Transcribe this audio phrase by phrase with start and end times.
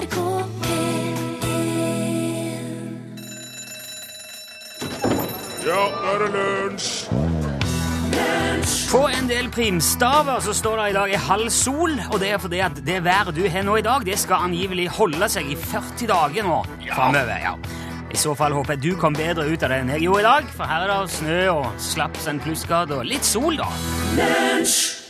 [0.00, 0.16] NRK
[0.64, 1.20] P1
[5.66, 6.88] Ja, nå er det lunsj!
[8.90, 12.40] På en del primstaver så står det i dag i halv sol, og det er
[12.42, 15.58] fordi at det været du har nå i dag, det skal angivelig holde seg i
[15.58, 16.56] 40 dager nå
[16.90, 17.36] framover.
[17.44, 17.54] Ja.
[18.10, 20.26] I så fall håper jeg du kom bedre ut av det enn jeg gjorde i
[20.26, 23.68] dag, for her er det snø og slaps en plussgrad og litt sol, da.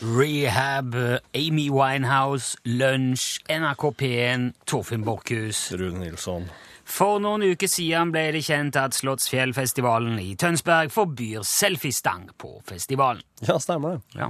[0.04, 0.98] Rehab,
[1.32, 5.70] Amy Winehouse, Lunsj, NRK P1, Torfinn Borchhus.
[5.80, 6.50] Rune Nilsson.
[6.84, 13.24] For noen uker siden ble det kjent at Slottsfjellfestivalen i Tønsberg forbyr selfiestang på festivalen.
[13.46, 14.20] Ja, stemmer det.
[14.20, 14.28] Ja.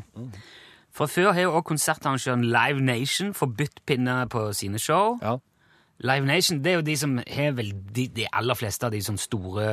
[0.94, 5.18] Fra før har jo også konsertarrangøren Live Nation forbudt pinner på sine show.
[5.22, 5.40] Ja.
[6.00, 9.00] Live Nation det er jo de som har vel de, de aller fleste av de
[9.04, 9.66] sånne store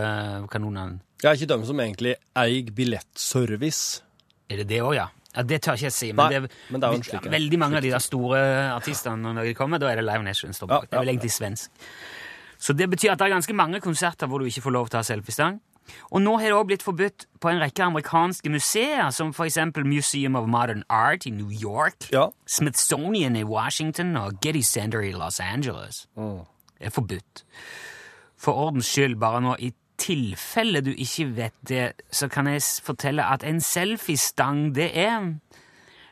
[0.51, 0.99] kanonene.
[1.23, 4.03] Jeg er ikke dem som egentlig eier billettservice.
[4.51, 5.07] Er det det òg, ja?
[5.33, 5.45] ja?
[5.47, 7.33] Det tør ikke jeg si, men, Nei, det, men det er jo en slik ja.
[7.37, 8.41] veldig mange av de der store
[8.75, 10.53] artistene når de kommer, da er det Live Nation.
[10.53, 11.87] Ja, Det er vel egentlig svensk.
[12.57, 14.99] Så det betyr at det er ganske mange konserter hvor du ikke får lov til
[14.99, 15.61] å ha selfiestang.
[16.11, 20.35] Og nå har det også blitt forbudt på en rekke amerikanske museer, som eksempel Museum
[20.35, 22.27] of Modern Art i New York, Ja.
[22.45, 26.07] Smithsonian i Washington og Getty Center i Los Angeles.
[26.17, 26.45] Mm.
[26.79, 27.43] Det er forbudt.
[28.37, 33.25] For ordens skyld, bare nå, i tilfelle du ikke vet det, så kan jeg fortelle
[33.25, 35.33] at en selfiestang, det er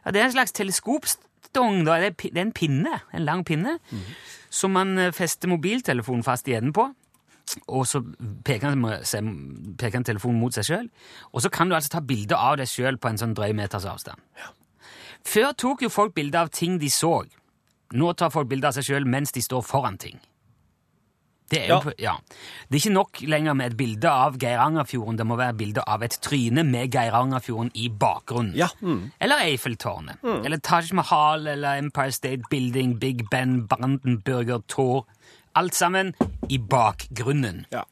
[0.05, 1.85] ja, Det er en slags teleskopstong.
[1.85, 1.99] Da.
[2.01, 3.79] Det, er, en pinne, en lang pinne,
[4.49, 6.89] som man eh, fester mobiltelefonen fast i enden på.
[7.69, 8.01] Og så
[8.45, 8.83] peker han,
[9.77, 10.87] peker han telefonen mot seg sjøl.
[11.31, 13.85] Og så kan du altså ta bilde av deg sjøl på en sånn drøy meters
[13.89, 14.21] avstand.
[15.25, 17.19] Før tok jo folk bilde av ting de så.
[17.93, 20.17] Nå tar folk bilde av seg sjøl mens de står foran ting.
[21.49, 21.93] Det er, jo, Ja.
[22.01, 22.13] ja.
[22.69, 25.17] det er ikke nok lenger med et bilde av Geirangerfjorden.
[25.19, 28.55] Det må være bilde av et tryne med Geirangerfjorden i bakgrunnen.
[28.57, 28.67] Ja.
[28.81, 29.11] Mm.
[29.21, 30.25] Eller Eiffeltårnet.
[30.25, 35.05] Eller Taj Mahal eller Empire State Building, Big Ben, Brandenburger Tor.
[35.55, 36.13] Alt sammen
[36.51, 37.65] i bakgrunnen.
[37.71, 37.83] Ja.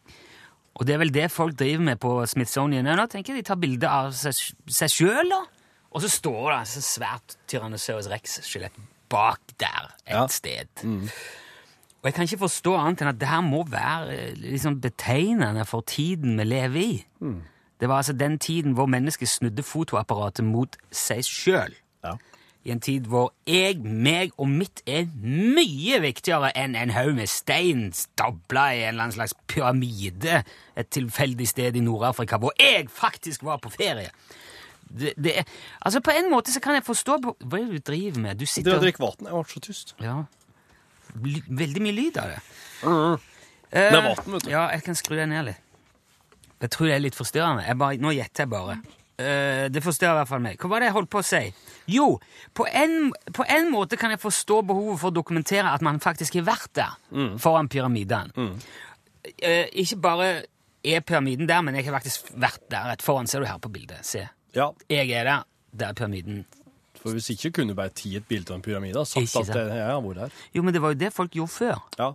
[0.75, 3.05] Og det er vel det folk driver med på Smithsonian nå.
[3.07, 3.43] tenker jeg.
[3.43, 4.33] De tar bilde av seg,
[4.67, 5.43] seg sjøl, da.
[5.93, 8.73] Og så står det altså svært Tyrannosaurus rex-skjelett
[9.13, 10.25] bak der et Ja.
[10.27, 10.67] sted.
[10.83, 15.63] Og jeg kan ikke forstå annet enn at det her må være eh, liksom betegnende
[15.69, 17.05] for tiden vi lever i.
[17.79, 21.75] Det var altså den tiden hvor mennesket snudde fotoapparatet mot seg sjøl.
[22.03, 22.17] Ja.
[22.63, 27.27] I en tid hvor jeg, meg og mitt er mye viktigere enn en haug med
[27.27, 30.43] stein stabla i en eller annen slags pyramide
[30.79, 34.13] et tilfeldig sted i Nord-Afrika, hvor jeg faktisk var på ferie.
[34.93, 35.43] Det, det er,
[35.81, 38.39] altså På en måte så kan jeg forstå hva er det du driver med.
[38.39, 39.27] Du sitter å drikke vann.
[39.27, 39.95] Jeg ble så tyst.
[40.03, 40.21] ja.
[41.13, 42.39] Veldig mye lyd av det.
[43.73, 44.49] Det er vann, vet du.
[44.53, 45.59] Ja, jeg kan skru deg ned litt.
[46.63, 47.65] Jeg tror det er litt forstyrrende.
[47.77, 48.77] Bare, nå gjetter jeg bare.
[49.17, 50.57] Eh, det forstyrrer i hvert fall meg.
[50.57, 51.41] Hva var det jeg holdt på å si?
[51.93, 52.07] Jo,
[52.57, 56.33] på en, på en måte kan jeg forstå behovet for å dokumentere at man faktisk
[56.39, 57.35] har vært der, Mm.
[57.39, 58.31] foran pyramiden.
[59.41, 60.31] Eh, ikke bare
[60.83, 63.27] er pyramiden der, men jeg har faktisk vært der rett foran.
[63.27, 64.03] Ser du her på bildet?
[64.05, 64.25] Se.
[64.55, 65.43] Ja, Jeg er der.
[65.77, 66.45] Der er pyramiden.
[67.03, 69.47] for hvis ikke kunne du bare tatt et bilde av en pyramide og sagt at
[69.53, 70.31] det, jeg har vært her.
[70.55, 71.81] Jo, men det var jo det folk gjorde før.
[71.99, 72.13] Ja.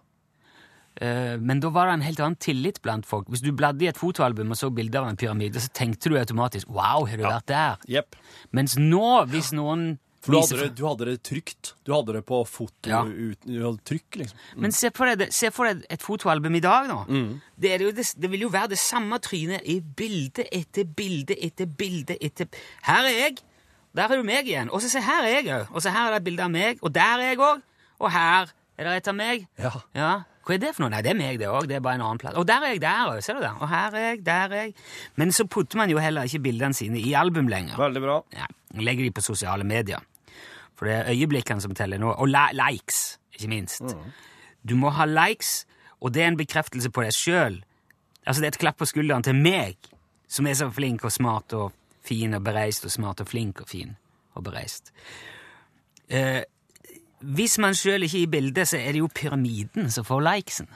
[1.01, 3.29] Eh, Men da var det en helt annen tillit blant folk.
[3.31, 6.17] Hvis du bladde i et fotoalbum og så bilder av en pyramide, så tenkte du
[6.19, 8.17] automatisk 'wow, har du vært der?' Yep.
[8.53, 11.75] Mens nå, hvis noen For du hadde, det, du hadde det trygt.
[11.87, 13.05] Du hadde det på foto Ja.
[13.05, 14.37] hadde trykk, liksom.
[14.57, 17.07] Men se for, deg, se for deg et fotoalbum i dag, nå.
[17.09, 17.41] Mm.
[17.59, 22.17] Det, det, det vil jo være det samme trynet i bilde etter bilde etter bilde
[22.21, 22.47] etter
[22.83, 23.37] Her er jeg.
[23.95, 24.71] Der er du meg igjen.
[24.71, 25.69] Og så se her er jeg òg.
[25.73, 26.79] Og så her er det et bilde av meg.
[26.83, 27.63] Og der er jeg òg.
[28.01, 29.47] Og her er det et av meg.
[29.59, 29.71] Ja.
[29.95, 30.11] Ja,
[30.49, 30.89] Hva er det for noe?
[30.95, 31.67] Nei, det er meg, det òg.
[31.69, 32.37] Det er bare en annen plass.
[32.41, 33.19] Og der er jeg der òg.
[33.21, 33.51] Ser du det?
[33.61, 34.71] Og her er jeg, der er jeg.
[35.21, 37.77] Men så putter man jo heller ikke bildene sine i album lenger.
[37.77, 38.15] Veldig bra.
[38.33, 38.49] Ja,
[38.81, 40.01] legger de på sosiale medier.
[40.79, 42.15] For det er øyeblikkene som teller nå.
[42.17, 43.93] Og likes, ikke minst.
[44.65, 45.67] Du må ha likes,
[46.01, 47.61] og det er en bekreftelse på deg sjøl.
[48.25, 49.77] Altså, det er et klapp på skulderen til meg,
[50.29, 51.77] som er så flink og smart og
[52.09, 53.97] fin og bereist og smart og flink og fin
[54.33, 54.95] og bereist.
[56.09, 56.41] Eh,
[57.21, 60.69] hvis man sjøl ikke er i bildet, så er det jo pyramiden som får likesen.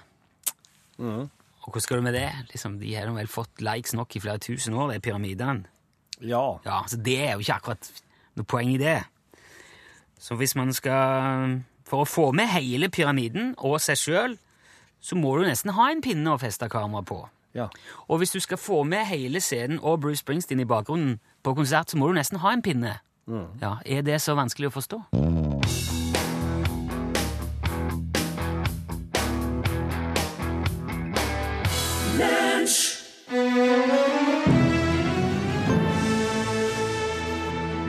[0.99, 1.29] Og
[1.69, 2.29] hvordan skal du med det?
[2.51, 5.65] Liksom, de har vel fått likes nok i flere tusen år, de pyramidene.
[6.21, 6.59] Ja.
[6.65, 7.91] Ja, så det er jo ikke akkurat
[8.39, 9.01] noe poeng i det.
[10.23, 14.37] Så hvis man skal For å få med hele pyramiden og seg sjøl,
[15.03, 17.29] så må du nesten ha en pinne å feste kamera på.
[17.55, 17.67] ja.
[18.09, 21.91] Og hvis du skal få med hele scenen og Bruce Springsteen i bakgrunnen på konsert,
[21.91, 23.01] så må du nesten ha en pinne.
[23.61, 25.03] Ja, Er det så vanskelig å forstå?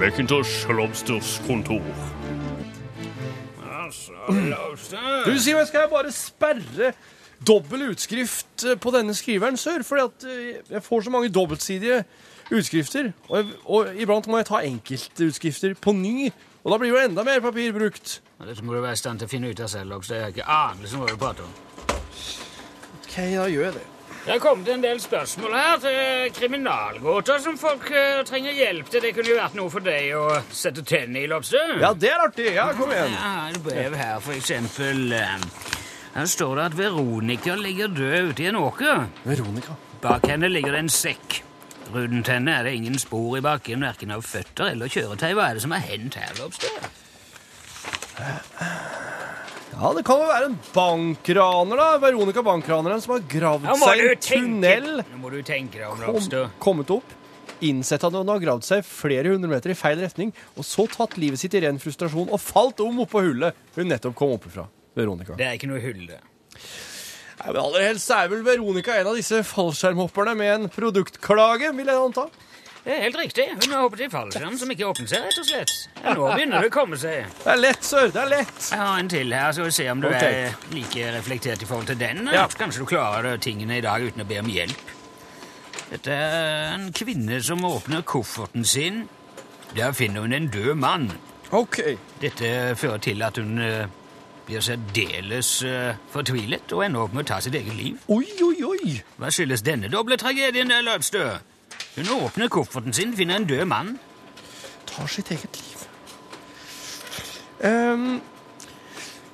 [0.04, 1.82] Macintosh Lobsters kontor.
[3.84, 6.90] Altså, Lobster Du, Simen, skal jeg bare sperre
[7.48, 9.80] dobbel utskrift eh, på denne skriveren, sør?
[9.88, 12.02] Fordi at eh, jeg får så mange dobbeltsidige
[12.52, 13.14] utskrifter.
[13.30, 16.34] Og, jeg, og iblant må jeg ta enkeltutskrifter på ny.
[16.66, 18.20] Og da blir jo enda mer papir brukt.
[18.42, 20.20] Ja, Dette må du være i stand til å finne ut av selv Lobster.
[20.20, 21.58] Jeg har ikke anelse om hva du prater om.
[23.00, 23.88] OK, da gjør jeg det.
[24.24, 29.04] Det er kommet en del spørsmål her til kriminalgåter som folk uh, trenger hjelp til.
[29.04, 31.74] Det kunne jo vært noe for deg å sette tennene i, Lobster.
[31.82, 32.46] Ja, det er artig.
[32.56, 33.12] Ja, kom igjen.
[33.12, 35.02] Jeg har et brev her, for eksempel.
[35.12, 35.36] eh,
[36.14, 39.04] Her står det at Veronica ligger død ute i en åker.
[39.28, 39.76] Veronica.
[40.04, 41.42] Bak henne ligger det en sekk.
[41.94, 45.34] Rundt henne er det ingen spor i bakken, verken av føtter eller kjøretøy.
[45.36, 46.80] Hva er det som har hendt her, Lobster?
[49.74, 51.88] Ja, det kan jo være en bankraner, da.
[52.04, 54.88] Veronica Bankraneren som har gravd Nå må seg i du en tunnel.
[55.10, 57.16] Nå må du tenke deg om, Kom, kommet opp,
[57.66, 61.18] innsett at hun har gravd seg flere hundre meter i feil retning, og så tatt
[61.22, 64.68] livet sitt i ren frustrasjon og falt om oppå hullet hun nettopp kom opp ifra.
[64.94, 65.34] Veronica.
[65.40, 66.20] Det er ikke noe hull, det.
[67.40, 71.90] Nei, men aller helst er vel Veronica en av disse fallskjermhopperne med en produktklage, vil
[71.90, 72.28] jeg anta.
[72.84, 73.46] Det er helt riktig.
[73.62, 75.76] Hun har hoppet i fallskjerm som ikke åpnet seg, rett og slett.
[76.02, 77.30] Ja, nå begynner det å komme seg.
[77.40, 78.10] Det er lett, sir.
[78.12, 78.58] Det er lett.
[78.60, 80.42] Jeg har en til her, så vi ser om du okay.
[80.50, 82.28] er like reflektert i forhold til den.
[82.36, 82.44] Ja.
[82.60, 84.92] Kanskje du klarer tingene i dag uten å be om hjelp.
[85.94, 89.06] Dette er en kvinne som åpner kofferten sin.
[89.78, 91.08] Der finner hun en død mann.
[91.56, 91.80] OK.
[92.20, 93.88] Dette fører til at hun eh,
[94.48, 98.04] blir særdeles uh, fortvilet og ender opp med å ta sitt eget liv.
[98.12, 99.00] Oi, oi, oi.
[99.22, 101.53] Hva skyldes denne doble tragedien, der, Løvstø?
[101.96, 103.96] Hun åpner kofferten sin, finner en død mann.
[104.90, 105.84] Tar sitt eget liv.
[107.64, 108.22] Um,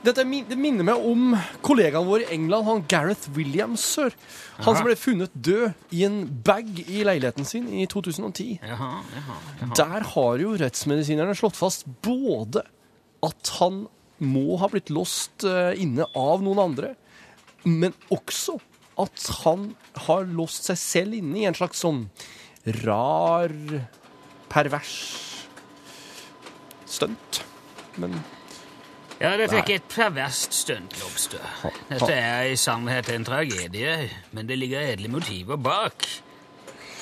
[0.05, 1.33] dette min- det minner meg om
[1.65, 4.13] kollegaen vår i England, han Gareth Williams, Sir.
[4.59, 8.59] Han som ble funnet død i en bag i leiligheten sin i 2010.
[8.61, 9.73] Jaha, jaha, jaha.
[9.75, 12.63] Der har jo rettsmedisinerne slått fast både
[13.23, 13.87] at han
[14.19, 16.93] må ha blitt låst eh, inne av noen andre,
[17.65, 18.59] men også
[18.99, 19.69] at han
[20.07, 22.05] har låst seg selv inne i en slags sånn
[22.83, 23.53] rar,
[24.51, 24.95] pervers
[26.89, 27.43] stunt.
[27.99, 28.19] Men
[29.19, 31.39] Ja, dette er ikke et perverst stunt, Lobstø.
[31.89, 33.95] Dette er i sannhet en tragedie,
[34.31, 36.07] men det ligger edle motiver bak.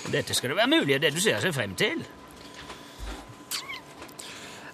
[0.09, 2.01] Dette skal det være mulig å dedusere seg frem til.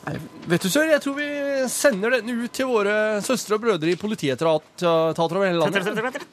[0.04, 1.26] Vet du, sør, jeg tror vi
[1.72, 5.86] sender den ut til våre søstre og brødre i politietater over hele landet.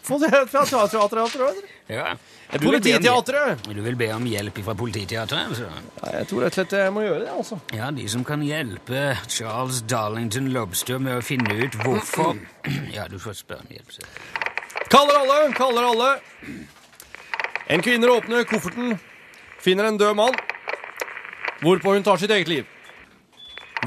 [0.08, 1.60] Polititeatret.
[1.86, 2.16] Ja.
[2.58, 3.62] Polititeatret!
[3.70, 5.52] Du vil be om hjelp fra polititeatret?
[5.52, 5.68] altså?
[6.16, 7.60] Jeg tror rett og slett jeg må gjøre det, altså.
[7.78, 12.42] Ja, de som kan hjelpe Charles Darlington Lobster med å finne ut hvorfor
[12.96, 13.94] Ja, du får spørre om hjelp.
[13.94, 14.02] så.
[14.90, 16.10] Kaller alle, kaller alle.
[17.70, 18.96] En kvinne åpner kofferten,
[19.62, 20.34] finner en død mann,
[21.62, 22.66] hvorpå hun tar sitt eget liv.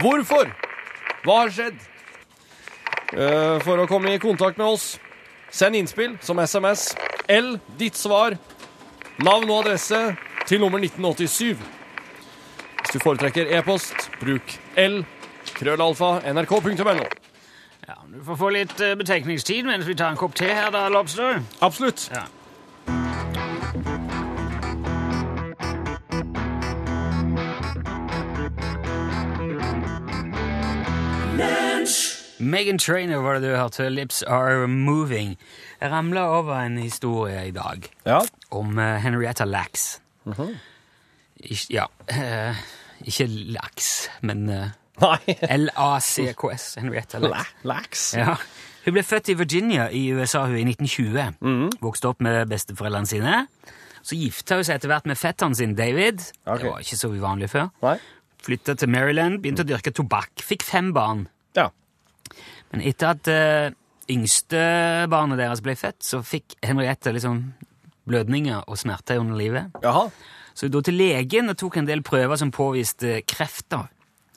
[0.01, 0.49] Hvorfor?
[1.23, 1.81] Hva har skjedd?
[3.13, 4.95] Eh, for å komme i kontakt med oss,
[5.53, 6.93] send innspill som SMS.
[7.31, 8.35] L, ditt svar,
[9.21, 9.99] navn og adresse
[10.49, 11.59] til nummer 1987.
[12.81, 15.03] Hvis du foretrekker e-post, bruk L,
[15.53, 16.95] krøllalfa, nrk.no.
[17.87, 20.87] Ja, Du får få litt eh, betenkningstid mens vi tar en kopp te her, da,
[20.91, 21.41] Lobster.
[21.61, 22.09] Absolutt.
[22.13, 22.25] Ja.
[32.43, 33.89] Megan Trainer var det du hørte.
[33.89, 35.35] Lips Are Moving.
[35.81, 38.19] Jeg ramla over en historie i dag Ja.
[38.51, 39.99] om eh, Henrietta Lacks.
[41.43, 42.55] Ikk- ja uh,
[43.03, 45.17] Ikke laks, men uh,
[45.49, 46.75] L-A-C-K-S.
[46.79, 47.53] Henrietta Lacks.
[47.63, 48.03] Lax.
[48.17, 48.35] Ja.
[48.85, 51.77] Hun ble født i Virginia i USA hun i 1920.
[51.83, 53.35] Vokste opp med besteforeldrene sine.
[54.03, 56.19] Så gifta hun seg etter hvert med fetteren sin David.
[56.45, 56.63] Okay.
[56.65, 57.69] Det var ikke så uvanlig før.
[58.43, 60.43] Flytta til Maryland, begynte å dyrke tobakk.
[60.43, 61.25] Fikk fem barn.
[61.55, 61.69] Ja.
[62.73, 63.75] Men etter at uh,
[64.11, 64.59] yngste
[65.11, 67.43] barnet deres ble født, så fikk Henriette liksom
[68.09, 69.69] blødninger og smerter under livet.
[69.83, 70.07] Jaha.
[70.57, 73.87] Så dro til legen og tok en del prøver som påviste krefter.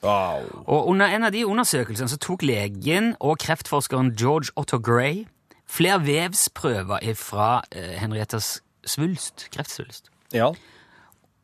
[0.05, 0.45] Wow.
[0.69, 5.25] Og under en av de undersøkelsene så tok legen og kreftforskeren George Otto Gray
[5.67, 10.53] flere vevsprøver fra uh, Henriettas svulst, kreftsvulst, Ja.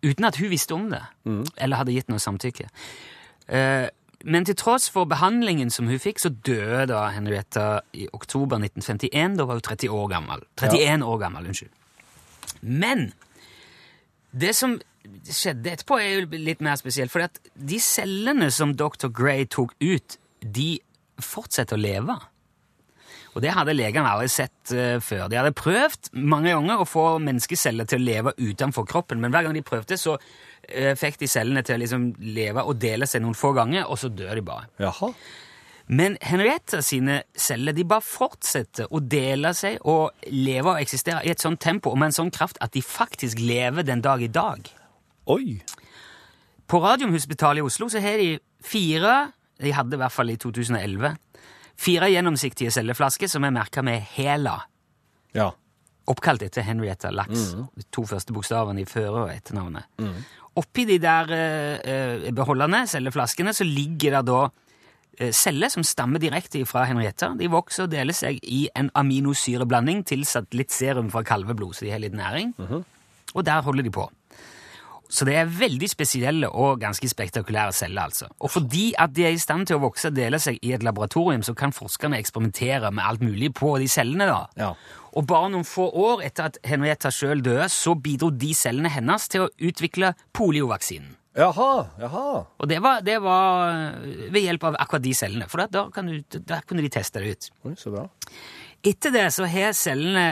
[0.05, 1.01] uten at hun visste om det,
[1.57, 2.69] eller hadde gitt noe samtykke.
[3.51, 3.89] Eh,
[4.23, 9.35] men til tross for behandlingen som hun fikk, så døde da Henrietta i oktober 1951.
[9.39, 10.45] Da var hun 30 år gammel.
[10.61, 11.73] 31 år gammel, unnskyld.
[12.63, 13.09] Men
[14.31, 14.77] det som
[15.27, 17.11] skjedde etterpå, er jo litt mer spesielt.
[17.11, 19.09] For de cellene som dr.
[19.11, 20.77] Gray tok ut, de
[21.19, 22.15] fortsetter å leve.
[23.33, 25.27] Og det hadde legene aldri sett uh, før.
[25.27, 29.47] De hadde prøvd mange ganger å få menneskeceller til å leve utenfor kroppen, men hver
[29.47, 30.15] gang de prøvde, så
[30.97, 34.09] fikk de cellene til å liksom leve og dele seg noen få ganger, og så
[34.09, 34.67] dør de bare.
[34.79, 35.09] Jaha.
[35.87, 41.31] Men Henrietta sine celler de bare fortsetter å dele seg og leve og eksistere i
[41.33, 44.29] et sånt tempo og med en sånn kraft at de faktisk lever den dag i
[44.31, 44.69] dag.
[45.27, 45.57] Oi.
[46.71, 51.17] På Radiumhospitalet i Oslo så har de fire, de hadde i hvert fall i 2011,
[51.83, 54.55] fire gjennomsiktige celleflasker som er merka med HELA,
[55.35, 55.49] Ja.
[56.07, 57.53] oppkalt etter Henrietta Lacks.
[57.75, 59.83] De to første bokstavene i føre- og etternavnet.
[60.59, 64.41] Oppi de der eh, eh, beholderne, celleflaskene, så ligger det da
[65.17, 67.31] eh, celler som stammer direkte fra Henrietta.
[67.39, 71.93] De vokser og deler seg i en aminosyreblanding tilsatt litt serum fra kalveblod, så de
[71.95, 72.53] har litt næring.
[73.33, 74.05] Og der holder de på.
[75.09, 78.29] Så det er veldig spesielle og ganske spektakulære celler, altså.
[78.39, 80.83] Og fordi at de er i stand til å vokse og dele seg i et
[80.85, 84.39] laboratorium, så kan forskerne eksperimentere med alt mulig på de cellene, da.
[84.57, 84.71] Ja.
[85.13, 89.27] Og bare noen få år etter at Henrietta sjøl døde, så bidro de cellene hennes
[89.29, 91.13] til å utvikle poliovaksinen.
[91.33, 92.31] Jaha, jaha.
[92.61, 96.03] Og det var, det var eh, ved hjelp av akkurat de cellene, for da, da,
[96.05, 97.47] du, da kunne de teste det ut.
[97.65, 98.05] Oi, så bra.
[98.85, 100.27] Etter det så har cellene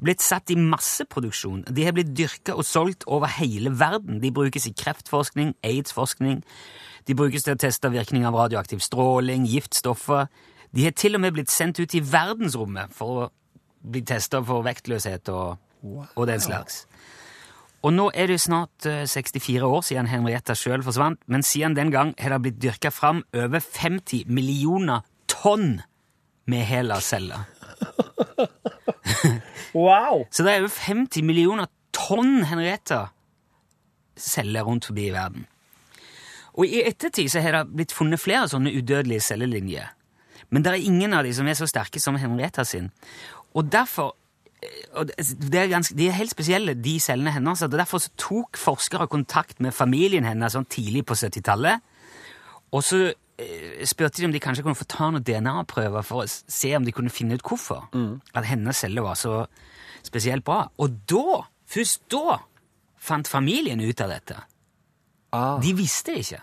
[0.00, 1.64] blitt satt i masseproduksjon.
[1.68, 4.20] De har blitt dyrka og solgt over hele verden.
[4.22, 6.40] De brukes i kreftforskning, aids-forskning.
[7.08, 10.30] De brukes til å teste virkning av radioaktiv stråling, giftstoffer.
[10.70, 13.28] De har til og med blitt sendt ut i verdensrommet for å
[13.80, 15.58] bli testa for vektløshet og,
[16.14, 16.84] og den slags.
[17.80, 21.92] Og nå er det snart eh, 64 år siden Henrietta sjøl forsvant, men siden den
[21.92, 25.80] gang har det blitt dyrka fram over 50 millioner tonn
[26.50, 27.48] med HeLa-celler.
[29.74, 30.26] Wow!
[30.30, 35.42] Så det er over 50 millioner tonn Henrietta-celler rundt forbi i verden.
[36.58, 39.86] Og i ettertid så har det blitt funnet flere sånne udødelige cellelinjer.
[40.50, 42.90] Men det er ingen av de som er så sterke som Henrietta sin.
[43.54, 44.16] Og derfor
[44.62, 47.62] eh, og det er ganske, De er helt spesielle, de cellene hennes.
[47.62, 51.80] og Derfor så tok forskere kontakt med familien hennes sånn tidlig på 70-tallet.
[52.72, 53.00] Og så
[53.38, 56.84] eh, spurte de om de kanskje kunne få ta noen DNA-prøver for å se om
[56.86, 57.88] de kunne finne ut hvorfor
[58.34, 59.46] at hennes celler var så
[60.06, 60.68] spesielt bra.
[60.78, 62.38] Og da, først da,
[63.00, 64.36] fant familien ut av dette.
[65.32, 65.58] Ah.
[65.62, 66.40] De visste ikke.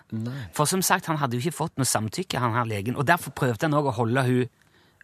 [0.55, 3.33] For som sagt, han hadde jo ikke fått noe samtykke, han her legen, og derfor
[3.35, 4.45] prøvde han også å holde hun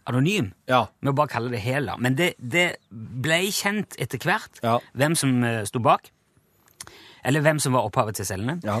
[0.08, 0.86] anonym Ja.
[1.00, 1.96] med å bare kalle det Hela.
[2.00, 4.78] Men det, det ble kjent etter hvert Ja.
[4.96, 6.10] hvem som eh, sto bak,
[7.24, 8.58] eller hvem som var opphavet til cellene.
[8.64, 8.80] Ja.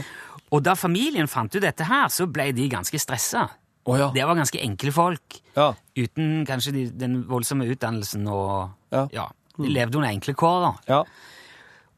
[0.52, 3.48] Og da familien fant ut dette her, så ble de ganske stressa.
[3.86, 4.10] Oh, ja.
[4.14, 5.74] Det var ganske enkle folk, Ja.
[5.96, 9.28] uten kanskje de, den voldsomme utdannelsen og Ja.
[9.56, 10.72] De levde under enkle kår, da.
[10.88, 11.02] Ja.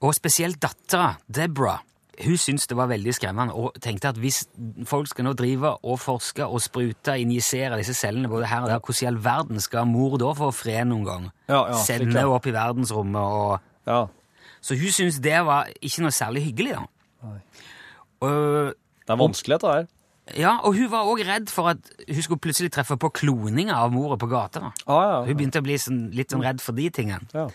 [0.03, 1.79] Og spesielt dattera, Deborah,
[2.25, 4.47] hun syntes det var veldig skremmende og tenkte at hvis
[4.88, 8.79] folk skal nå drive og forske og sprute, injisere disse cellene både her og der,
[8.81, 11.26] hvordan i all verden skal mor da få fred noen gang?
[11.49, 14.07] Ja, ja, Sende henne opp i verdensrommet og ja.
[14.61, 16.87] Så hun syntes det var ikke noe særlig hyggelig, da.
[18.20, 19.87] Det er vanskelig, dette her.
[20.37, 23.92] ja, og hun var òg redd for at hun skulle plutselig treffe på kloninger av
[23.94, 24.73] mora på gata.
[24.87, 25.18] Ah, ja.
[25.28, 27.28] Hun begynte å bli sånn, litt sånn redd for de tingene.
[27.35, 27.49] ja.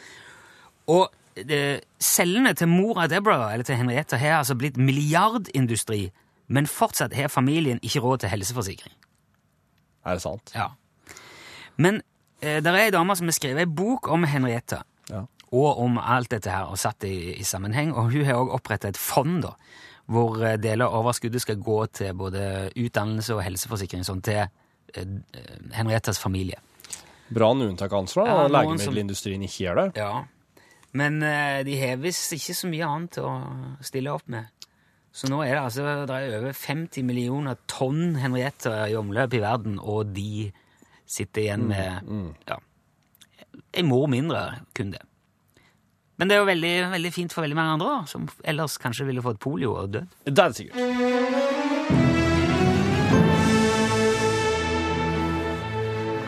[0.91, 6.09] Og eh, cellene til mora Deborah, eller til Henriette, har altså blitt milliardindustri,
[6.51, 8.95] men fortsatt har familien ikke råd til helseforsikring.
[10.05, 10.51] Er det sant?
[10.55, 10.69] Ja.
[11.77, 12.01] Men
[12.41, 15.21] eh, det er ei dame som har skrevet ei bok om Henriette, Ja.
[15.51, 18.57] og om alt dette her, og satt det i, i sammenheng, og hun har også
[18.57, 19.53] opprettet et fond, da,
[20.11, 22.43] hvor eh, deler av overskuddet skal gå til både
[22.75, 25.17] utdannelse og helseforsikring, sånn til eh,
[25.77, 26.59] Henriettes familie.
[27.31, 28.47] Bra noen unntak ansvar, Ja, da.
[28.47, 30.03] noen Legemiddelindustrien ikke gjør det.
[30.03, 30.23] Ja.
[30.99, 33.29] Men eh, de har visst ikke så mye annet å
[33.87, 34.51] stille opp med.
[35.11, 39.41] Så nå er det altså det er over 50 millioner tonn Henriette i omløp i
[39.43, 40.51] verden, og de
[41.11, 42.11] sitter igjen med
[42.47, 42.59] ja,
[43.75, 45.01] en mor mindre, kun det.
[46.21, 49.07] Men det er jo veldig, veldig fint for veldig mange andre, da, som ellers kanskje
[49.07, 50.11] ville fått polio og dødd.
[50.29, 51.91] Det er det sikkert.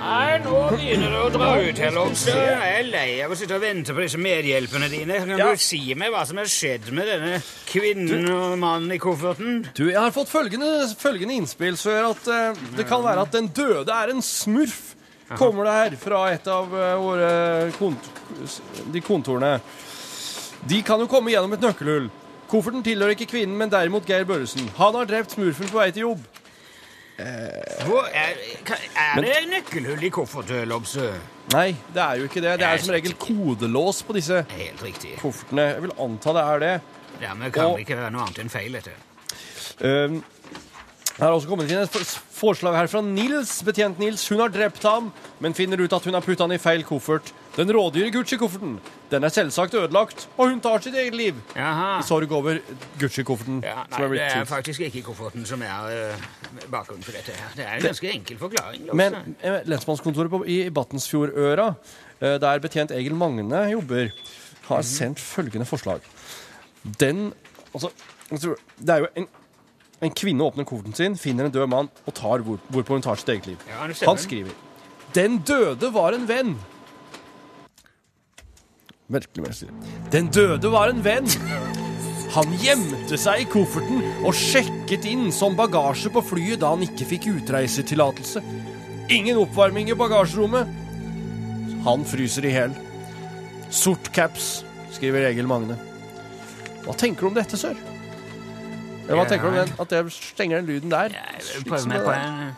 [0.03, 2.39] Nei, nå begynner det å dra ut her, Lobster.
[2.41, 5.19] Jeg er lei av å sitte og vente på disse medhjelpene dine.
[5.21, 5.51] Kan Ja.
[5.53, 7.37] du si meg hva som har skjedd med denne
[7.69, 9.61] kvinnen og mannen i kofferten?
[9.73, 13.47] Du, jeg har fått følgende, følgende innspill, sør, at uh, det kan være at den
[13.53, 14.95] døde er en smurf.
[15.37, 18.09] Kommer det her fra et av eh, våre kont
[18.93, 19.55] de kontorene.
[20.69, 22.09] De kan jo komme gjennom et nøkkelhull.
[22.51, 24.67] Kofferten tilhører ikke kvinnen, men derimot Geir Børresen.
[24.77, 26.23] Han har drept smurfen på vei til jobb.
[27.85, 28.33] Hvor er,
[28.97, 31.13] er det nøkkelhull i kofferten, Lobster?
[31.53, 32.55] Nei, det er jo ikke det.
[32.61, 35.15] Det er som regel kodelås på disse Helt riktig.
[35.21, 35.65] koffertene.
[35.75, 36.73] Jeg vil anta det er det.
[37.21, 38.95] Dermed kan Og- det ikke være noe annet enn feil, dette.
[39.83, 40.23] Um,
[41.13, 44.23] Det har også kommet inn et forslag her fra Nils, betjent Nils.
[44.31, 45.11] Hun har drept ham,
[45.43, 47.29] men finner ut at hun har putta han i feil koffert.
[47.53, 48.79] Den rådyre Gucci-kofferten.
[49.11, 51.37] Den er selvsagt ødelagt, og hun tar sitt eget liv.
[51.53, 51.99] Jaha.
[52.01, 52.57] I sorg over
[52.97, 53.61] Gucci-kofferten.
[53.61, 56.25] Ja, nei, det er faktisk ikke kofferten som er uh,
[56.73, 57.37] bakgrunnen for dette.
[57.37, 57.53] her.
[57.59, 58.89] Det er en ganske enkel forklaring.
[58.89, 58.97] Også.
[59.03, 64.09] Men uh, lensmannskontoret på, i Battensfjordøra, uh, der betjent Egil Magne jobber,
[64.71, 66.01] har sendt følgende forslag.
[66.97, 67.27] Den
[67.73, 67.89] Altså,
[68.77, 69.25] det er jo en,
[70.03, 73.19] en kvinne åpner kofferten sin, finner en død mann og tar hvor, hvorpå hun tar
[73.19, 73.65] sitt eget liv.
[73.69, 73.87] Ja.
[74.07, 74.51] Han skriver
[75.15, 76.55] Den døde var en venn.
[79.13, 79.93] Merkelig mer stille.
[80.11, 81.29] Den døde var en venn.
[82.33, 87.05] Han gjemte seg i kofferten og sjekket inn som bagasje på flyet da han ikke
[87.11, 88.41] fikk utreisetillatelse.
[89.13, 90.79] Ingen oppvarming i bagasjerommet.
[91.85, 92.73] Han fryser i hjel.
[93.69, 94.63] Sort caps,
[94.95, 95.77] skriver Egil Magne.
[96.83, 97.77] Hva tenker du om dette, sør?
[99.03, 101.13] Eller hva tenker du om den, at jeg stenger den lyden der?
[101.13, 102.53] Jeg vil meg på en Nei,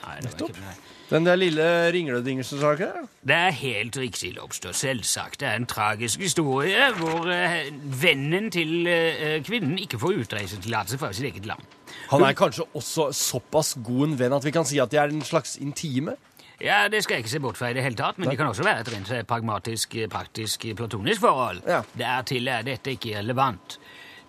[0.00, 0.56] det var Nettopp.
[0.56, 0.76] ikke.
[1.10, 3.08] Den der lille ringledingselsaken?
[3.26, 4.72] Det er helt riktig, Lobster.
[4.72, 5.40] Selvsagt.
[5.40, 7.66] Det er en tragisk historie hvor eh,
[8.02, 11.64] vennen til eh, kvinnen ikke får utreisetillatelse fra sitt eget land.
[12.12, 15.10] Han er kanskje også såpass god en venn at vi kan si at de er
[15.10, 16.14] en slags intime?
[16.60, 18.46] Ja, Det skal jeg ikke se bort fra i det hele tatt, men det kan
[18.46, 21.62] også være et rent pragmatisk, eh, praktisk, eh, platonisk forhold.
[21.66, 21.82] Ja.
[21.98, 23.78] Dertil er dette ikke relevant.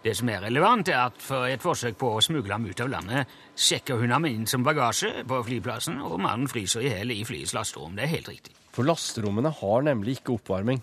[0.01, 2.89] Det som er relevant, er at for et forsøk på å smugle ham ut av
[2.89, 7.20] landet, sjekker hun ham inn som bagasje på flyplassen, og mannen fryser i hjel i
[7.27, 7.93] flyets lasterom.
[7.98, 8.55] Det er helt riktig.
[8.74, 10.81] For lasterommene har nemlig ikke oppvarming.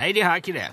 [0.00, 0.70] Nei, de har ikke det.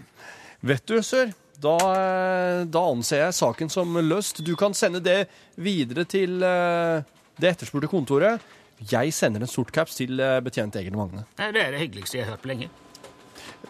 [0.67, 4.39] Vet du, sør, da, eh, da anser jeg saken som løst.
[4.45, 5.25] Du kan sende det
[5.59, 7.03] videre til eh,
[7.35, 8.45] det etterspurte kontoret.
[8.77, 11.25] Jeg sender en sort caps til eh, betjent Egil Magne.
[11.41, 12.71] Nei, Det er det hyggeligste jeg har hørt på lenge.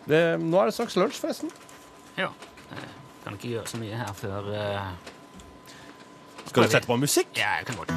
[0.06, 1.51] Det, nå er det straks lunsj, forresten.
[2.20, 2.30] Ja.
[3.27, 4.81] Kan ikke gjøre så mye her før uh...
[6.46, 7.27] Skal du sette på musikk?
[7.38, 7.91] Ja, jeg kan godt.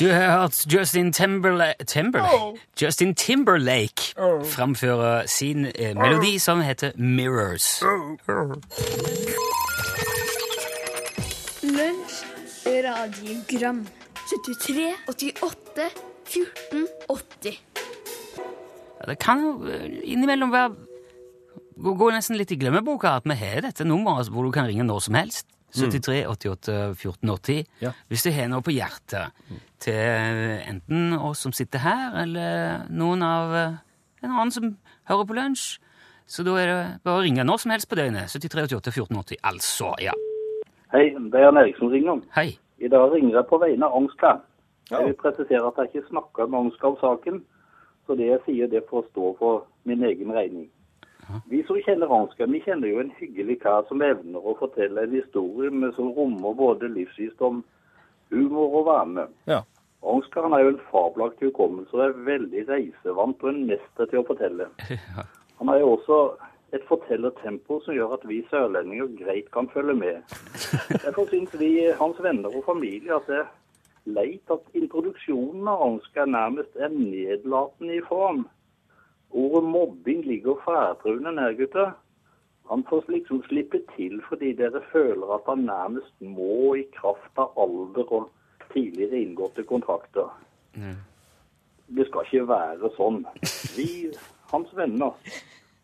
[0.00, 2.60] Du har hørt Justin Timberlake, Timberlake?
[2.82, 4.14] Justin Timberlake
[4.50, 7.82] framføre sin eh, melodi som heter Mirrors.
[11.62, 12.24] Lunsj,
[12.66, 13.86] radiogram
[14.26, 15.90] 73, 88,
[16.24, 17.60] 14, 80
[19.00, 20.72] Ja, det kan jo eh, innimellom være
[21.78, 24.86] gå, gå nesten litt i glemmeboka at vi har dette nummeret hvor du kan ringe
[24.88, 25.46] når som helst.
[25.76, 27.64] 73 88 14 80.
[27.84, 27.92] Ja.
[28.08, 29.30] Hvis du har noe på hjertet
[29.84, 29.94] til
[30.72, 33.80] enten oss som sitter her, eller noen av eh,
[34.24, 34.70] en annen som
[35.06, 35.76] hører på lunsj.
[36.26, 38.32] Så da er det bare å ringe når som helst på døgnet.
[38.32, 39.42] 73 88 14 80.
[39.46, 40.16] Altså, ja.
[40.90, 42.24] Hei, det er Jan Erik som ringer.
[42.34, 42.56] Hei.
[42.78, 44.40] I dag ringer jeg på vegne av Angskar.
[44.90, 45.00] Ja.
[45.00, 47.42] Jeg vil presisere at jeg ikke snakker om saken,
[48.06, 50.68] så det jeg sier, det får stå for min egen regning.
[51.50, 55.16] Vi som kjenner Angskar, vi kjenner jo en hyggelig kar som evner å fortelle en
[55.16, 57.64] historie med som rommer både livsvisdom,
[58.30, 59.26] humor og varme.
[59.50, 59.64] Ja.
[60.06, 64.22] Angskar han er jo en fabelaktig hukommelse og er veldig reisevant og en mester til
[64.22, 64.68] å fortelle.
[65.56, 66.16] Han er jo også
[66.74, 70.34] et fortellertempo som gjør at vi sørlendinger greit kan følge med.
[71.04, 73.52] Derfor syns vi, hans venner og familie, at det er
[74.06, 78.46] leit at introduksjonen av Ansgar nærmest er nedlatende i form.
[79.30, 81.94] Ordet mobbing ligger færtruende nær, gutter.
[82.70, 87.54] Han får liksom slippe til fordi dere føler at han nærmest må i kraft av
[87.62, 88.30] alder og
[88.72, 90.32] tidligere inngåtte kontrakter.
[91.86, 93.20] Det skal ikke være sånn.
[93.76, 94.10] Vi,
[94.50, 95.14] hans venner,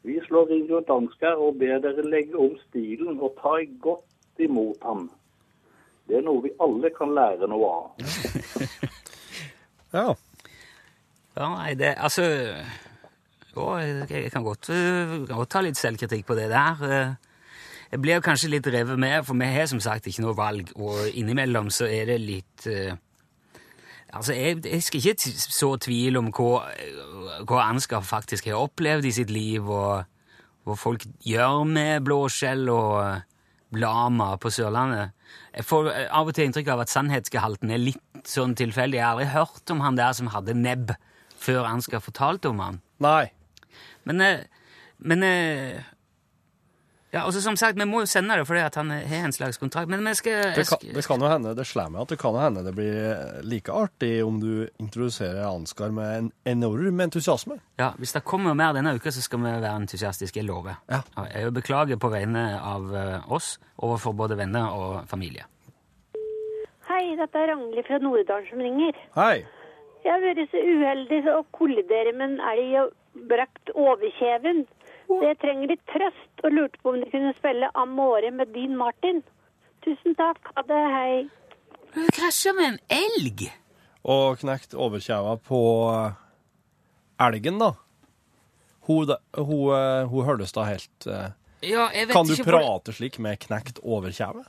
[0.03, 4.83] vi slår ring rundt Ansgar og ber dere legge om stilen og ta godt imot
[4.83, 5.05] ham.
[6.09, 7.91] Det er noe vi alle kan lære noe av.
[9.93, 10.07] Ja.
[11.37, 12.25] Ja, nei, det Altså
[13.53, 13.65] Å,
[14.09, 16.81] jeg kan godt, eh, kan godt ta litt selvkritikk på det der.
[16.89, 17.13] Eh,
[17.93, 21.11] Jeg blir kanskje litt revet med, for vi har som sagt ikke noe valg, og
[21.13, 22.95] innimellom så er det litt eh,
[24.13, 26.65] Altså, jeg, jeg skal ikke så tvil om hva,
[27.49, 30.05] hva Ansgar faktisk har opplevd i sitt liv, og
[30.69, 33.23] hva folk gjør med blåskjell og eh,
[33.81, 35.15] lama på Sørlandet.
[35.57, 39.01] Jeg får eh, av og til inntrykk av at sannhetsgehalten er litt sånn tilfeldig.
[39.01, 40.93] Jeg har aldri hørt om han der som hadde nebb,
[41.43, 42.83] før Ansgar fortalte om han.
[43.03, 43.33] Nei.
[44.07, 44.45] Men, eh,
[45.03, 45.25] men
[47.13, 49.59] Ja, og som sagt, vi må jo sende det fordi at han har en slags
[49.61, 49.91] kontrakt.
[49.93, 52.15] Men vi skal, Det jeg kan, skal det kan jo hende det slår meg at
[52.15, 57.59] det kan hende det blir like artig om du introduserer Ansgar med en enorm entusiasme.
[57.77, 60.41] Ja, Hvis det kommer mer denne uka, så skal vi være entusiastiske.
[60.41, 60.81] Jeg lover.
[60.89, 61.03] Ja.
[61.35, 65.45] Jeg beklager på vegne av eh, oss overfor både venner og familie.
[66.89, 68.97] Hei, dette er Ragnhild fra Nord-Odalen som ringer.
[69.21, 69.45] Hei.
[70.03, 72.97] Jeg har vært så uheldig å kollidere med en elg og
[73.29, 74.65] brakt overkjeven.
[75.21, 78.77] Så jeg trenger litt trøst, og lurte på om de kunne spille Amore med Dean
[78.79, 79.21] Martin.
[79.85, 80.39] Tusen takk.
[80.57, 80.81] Ha det.
[80.95, 81.15] Hei.
[81.95, 83.45] Hun krasja med en elg!
[84.09, 85.61] Og knekt overkjeva på
[85.93, 86.15] eh,
[87.29, 87.73] elgen, da.
[88.89, 91.29] Hun, hun, eh, hun hørtes da helt eh,
[91.63, 94.43] Ja, jeg vet Kan du ikke hvor- prate slik med knekt overkjeve?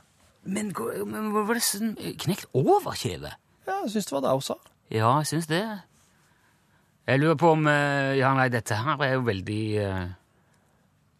[0.44, 0.72] Men,
[1.06, 3.30] men hva var det sånn Knekt overkjeve?
[3.68, 4.56] Ja, jeg syns det var det hun sa.
[4.92, 5.62] Ja, jeg syns det.
[7.06, 10.02] Jeg lurer på om Ja, nei, dette her er jo veldig eh,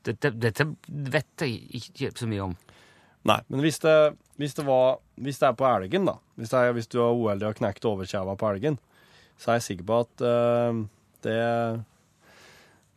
[0.07, 2.57] dette, dette vet jeg ikke så mye om.
[3.25, 3.95] Nei, men hvis det,
[4.37, 6.19] hvis det var Hvis det er på elgen, da.
[6.37, 8.77] Hvis, det hvis du er uheldig og knekt overkjeva på elgen,
[9.39, 10.83] så er jeg sikker på at uh,
[11.25, 11.39] det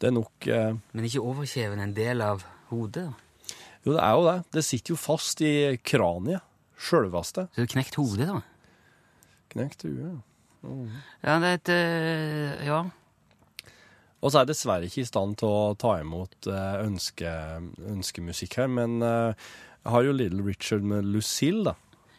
[0.02, 3.06] Det er nok uh, Men ikke overkjeven en del av hodet?
[3.08, 3.56] da?
[3.86, 4.38] Jo, det er jo det.
[4.58, 6.44] Det sitter jo fast i kraniet.
[6.78, 7.48] Sjølveste.
[7.56, 8.42] Så du knekt hodet, da?
[9.54, 10.18] Knekt huet.
[10.66, 10.74] Ja,
[11.24, 12.82] Ja, det er et uh, Ja.
[14.22, 17.34] Og så er jeg dessverre ikke i stand til å ta imot eh, ønske,
[17.94, 19.50] ønskemusikk her, men eh,
[19.84, 21.76] jeg har jo Little Richard med Lucille, da.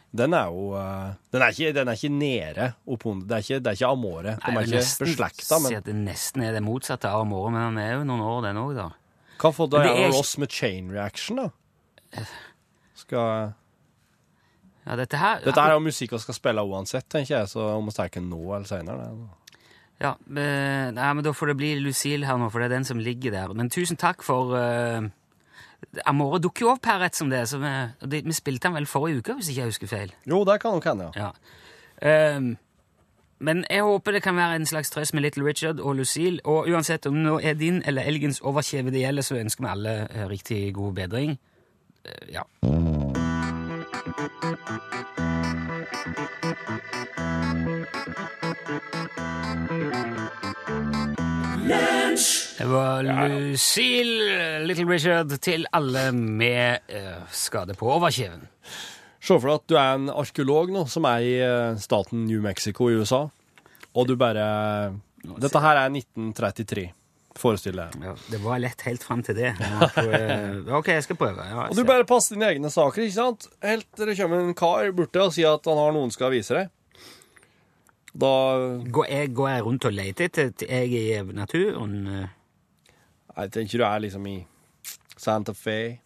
[0.09, 3.27] Den er jo eh, Den er ikke, den er ikke nede oppunder.
[3.29, 4.31] Det er ikke, det er ikke Amore.
[4.41, 7.91] De er ikke beslekta, men det nesten er det motsatte av Amore, men han er
[7.97, 8.87] jo noen år, den òg, da.
[9.43, 12.23] hva får det er Ross med Chain Reaction, da?
[12.97, 13.51] Skal
[14.87, 17.85] Ja, dette her Dette er jo musikk vi skal spille uansett, tenker jeg, så om
[17.85, 19.11] vi tar ikke nå eller seinere.
[19.99, 23.01] Ja, nei, men da får det bli Lucille her nå, for det er den som
[23.03, 23.51] ligger der.
[23.57, 25.09] Men tusen takk for uh,
[26.07, 27.43] Amore dukker jo opp her rett som det.
[27.51, 27.73] Så vi,
[28.07, 30.15] det, vi spilte den vel forrige uke, hvis ikke jeg husker feil.
[30.29, 31.29] Jo, det kan nok hende, ja.
[31.99, 32.35] Ja.
[32.37, 32.55] Um,
[33.39, 36.39] men jeg håper det kan være en slags trøst med Little Richard og Lucille.
[36.43, 39.95] Og uansett om nå er din eller elgens overkjeve det gjelder, så ønsker vi alle
[40.11, 41.39] eh, riktig god bedring.
[42.05, 42.43] Eh, ja.
[52.59, 58.41] Det var Lucille, Little Richard, til alle med eh, skade på overkjeven.
[59.23, 62.41] Se for deg at du er en arkeolog nå, som er i eh, staten New
[62.43, 63.21] Mexico i USA,
[63.95, 64.43] og du bare
[65.39, 66.83] Dette her er 1933,
[67.39, 67.95] forestill deg.
[68.03, 69.53] Ja, det var lett helt fram til det.
[70.79, 71.45] Ok, jeg skal prøve.
[71.47, 73.47] Ja, Og du bare passer dine egne saker, ikke sant?
[73.63, 76.59] Helt til det kommer en kar borte og sier at han har noen skal vise
[76.59, 76.75] deg.
[78.19, 78.33] Da
[78.83, 82.27] går, jeg, går jeg rundt og leter etter jeg er i naturen?
[83.39, 84.37] Jeg tenker du er liksom i
[85.19, 85.99] Santa Fe.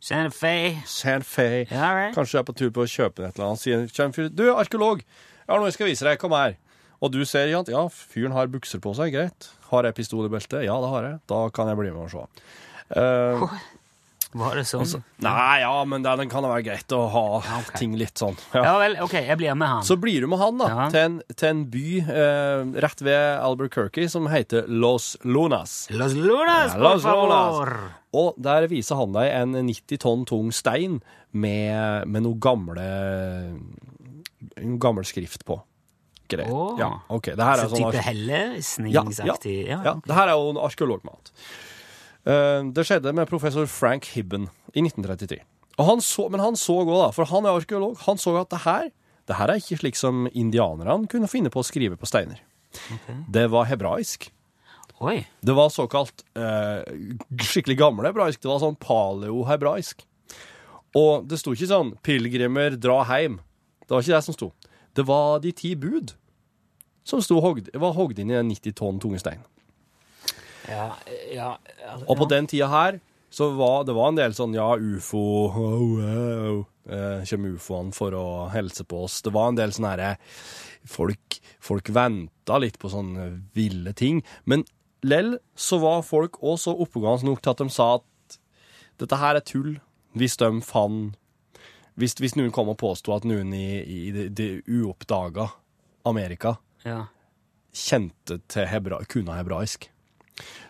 [0.00, 0.54] Santa Fe?
[0.86, 1.48] Santa Fe.
[1.72, 2.14] Yeah, right.
[2.16, 3.62] Kanskje du er på tur på å kjøpe et eller annet.
[3.64, 6.20] Sier en Du, arkeolog, jeg har noe jeg skal vise deg.
[6.22, 6.56] Kom her.
[7.00, 7.72] Og du ser, ikke?
[7.74, 9.12] Ja, fyren har bukser på seg.
[9.14, 9.50] Greit.
[9.70, 10.64] Har jeg pistol i beltet?
[10.66, 11.20] Ja, det har jeg.
[11.30, 12.24] Da kan jeg bli med og se.
[12.98, 13.58] Eh,
[14.36, 15.02] Var det sånn?
[15.24, 17.70] nei, ja, men det, den kan det være greit å ha ok.
[17.80, 18.36] ting litt sånn.
[18.52, 18.64] Ja.
[18.66, 19.86] Ja vel, ok, jeg blir med han.
[19.88, 20.88] Så blir du med han da, Ja.
[20.92, 25.86] til, en, til en by eh, rett ved Albuquerque som heter Los Lunas.
[25.90, 27.28] Los Lunas, Ja, por Los favor!
[27.32, 27.94] Lunas.
[28.18, 31.00] Og der viser han deg en 90 tonn tung stein
[31.32, 32.84] med, med noe gamle
[34.58, 35.58] noe gammel skrift på.
[36.28, 36.50] Greit.
[36.52, 36.76] Åh.
[36.80, 37.32] Ja, okay.
[37.36, 39.56] Det her er Så sånn type ja, ja, helleristningsaktig?
[39.70, 41.32] Ja, ja, det her er jo en arkeologmat.
[42.28, 45.40] Eh, det skjedde med professor Frank Hibben i 1933.
[45.78, 48.50] Og han så, men han så òg, da, for han er arkeolog, han så at
[48.52, 48.90] det her,
[49.30, 52.42] det her er ikke slik som indianerne kunne finne på å skrive på steiner.
[53.32, 54.28] Det var hebraisk.
[55.00, 55.22] Oi.
[55.40, 56.82] Det var såkalt eh,
[57.38, 58.42] skikkelig gammel hebraisk.
[58.42, 60.02] Det var sånn paleo-hebraisk.
[60.98, 63.38] Og det sto ikke sånn 'pilegrimer, dra heim'.
[63.86, 64.48] Det var ikke det som sto.
[64.96, 66.16] Det var de ti bud
[67.06, 69.44] som sto var hogd inn i en 90 tonn tunge stein.
[70.68, 70.88] Ja,
[71.32, 71.52] ja,
[72.06, 72.98] Og på den tida her
[73.30, 75.58] så var det var en del sånn ja, ufo oh,
[76.00, 79.20] oh, eh, Kommer ufoene for å helse på oss?
[79.24, 80.12] Det var en del sånne herre
[80.88, 84.22] Folk, folk venta litt på sånne ville ting.
[84.48, 84.62] Men
[85.04, 88.38] lell så var folk òg så oppegående nok til at de sa at
[89.02, 89.74] dette her er tull.
[90.16, 91.18] Hvis de fant
[91.98, 95.48] Hvis, hvis noen kom og påsto at noen i, i det, det uoppdaga
[96.06, 96.54] Amerika
[96.86, 97.08] ja.
[97.74, 99.90] kjente til hebra, kunne hebraisk.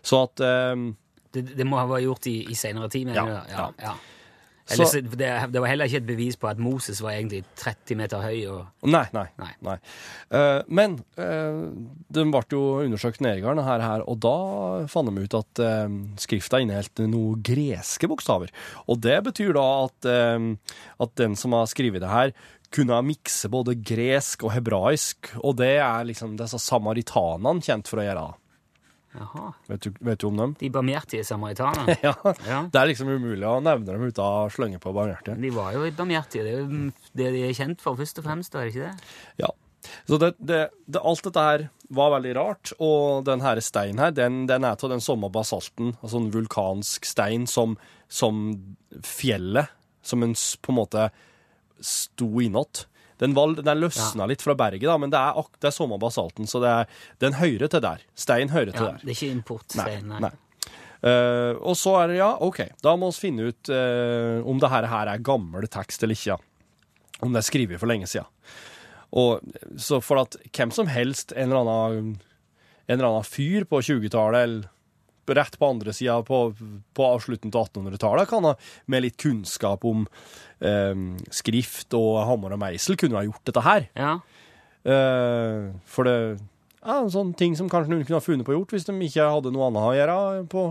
[0.03, 0.91] Så at um,
[1.33, 3.53] Det, det må ha vært gjort i, i senere tid, mener Ja, du?
[3.53, 3.97] Ja, ja.
[4.69, 7.97] Ellers, Så- det, det var heller ikke et bevis på at Moses var egentlig 30
[7.97, 8.43] meter høy.
[8.53, 8.67] og...
[8.85, 9.25] Nei, nei.
[9.41, 9.53] Nei.
[9.65, 9.77] nei.
[10.29, 11.71] Uh, men uh,
[12.13, 14.35] de ble jo undersøkt nedgang, her, her, og da
[14.93, 15.89] fant de ut at uh,
[16.21, 18.53] skrifta inneholdt noen greske bokstaver.
[18.89, 22.35] Og det betyr da at, uh, at den som har skrevet det her,
[22.69, 28.05] kunne mikse både gresk og hebraisk, og det er liksom disse samaritanene kjent for å
[28.05, 28.29] gjøre.
[29.17, 29.53] Jaha.
[29.71, 30.57] Vet du, vet du om dem?
[30.61, 31.97] De barmhjertige samaritanerne.
[32.05, 32.13] Ja.
[32.47, 32.59] Ja.
[32.73, 35.39] Det er liksom umulig å nevne dem uten å slenge på barmhjertige.
[35.41, 36.45] De var jo barmhjertige.
[36.45, 36.83] Det er jo
[37.23, 38.55] det de er kjent for, først og fremst.
[38.55, 39.09] er det ikke det?
[39.45, 39.51] Ja.
[40.09, 44.13] Så det, det, det, alt dette her var veldig rart, og den her steinen her,
[44.13, 47.79] den, den er av den samme basalten, altså en vulkansk stein, som,
[48.11, 48.51] som
[49.07, 49.73] fjellet,
[50.05, 51.09] som en på en måte
[51.85, 52.87] sto innåt.
[53.19, 56.61] Den, den løsna litt fra berget, da, men det er, det er samme basalten, så
[56.63, 56.93] det er,
[57.25, 58.05] den hører til der.
[58.15, 59.01] Stein hører til Ja, der.
[59.03, 60.21] det er ikke importstein, nei.
[60.29, 60.35] Nei.
[60.99, 64.71] Uh, og så er det, ja, OK, da må vi finne ut uh, om det
[64.73, 66.33] her, her er gammel tekst eller ikke.
[66.35, 66.39] ja.
[67.23, 68.27] Om det er skrevet for lenge siden.
[69.19, 69.41] Og
[69.81, 72.11] så for at hvem som helst, en eller annen,
[72.87, 74.69] en eller annen fyr på 20-tallet, eller
[75.37, 76.41] rett på andre sida på,
[76.97, 78.55] på slutten av 1800-tallet, kan ha
[78.87, 80.07] med litt kunnskap om
[80.61, 80.95] eh,
[81.35, 83.89] skrift og hammer og meisel, kunne ha gjort dette her.
[83.99, 84.19] Ja.
[84.89, 86.17] Eh, for det
[86.83, 89.31] er en sånn ting som kanskje noen kunne ha funnet på gjort hvis de ikke
[89.35, 90.19] hadde noe annet å gjøre
[90.53, 90.69] på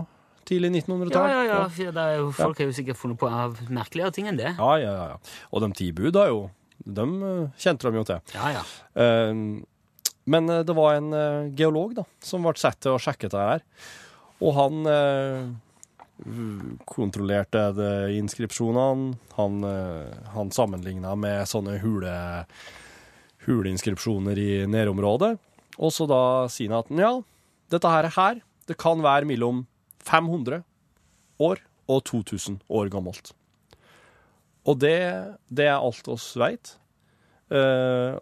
[0.48, 1.30] tidlig 1900-tall.
[1.30, 1.62] ja, ja.
[1.68, 4.54] for Det er jo, folk har jo sikkert funnet på av merkeligere ting enn det.
[4.56, 5.40] Ja, ja, ja, ja.
[5.52, 6.46] Og de ti bud har jo
[6.78, 8.20] De eh, kjente de jo til.
[8.32, 8.62] Ja, ja.
[9.02, 9.34] Eh,
[10.28, 13.48] men eh, det var en eh, geolog da, som ble satt til å sjekke dette
[13.50, 13.64] her.
[14.38, 15.48] Og han eh,
[16.88, 17.64] kontrollerte
[18.14, 19.16] inskripsjonene.
[19.38, 22.12] Han, eh, han sammenligna med sånne hule,
[23.46, 25.36] huleinskripsjoner i nærområdet.
[25.78, 27.12] Og så da sier han at ja,
[27.74, 29.64] dette her, her det kan være mellom
[30.04, 30.62] 500
[31.42, 33.32] år og 2000 år gammelt.
[34.68, 34.98] Og det,
[35.48, 36.74] det er alt oss veit.
[37.48, 38.18] Eh,